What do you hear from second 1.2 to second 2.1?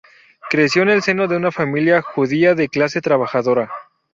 de una familia